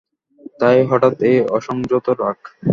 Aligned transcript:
তাই 0.59 0.77
হঠাৎ 0.89 1.15
এই 1.29 1.37
অসংযত 1.49 2.05
রাগ। 2.19 2.39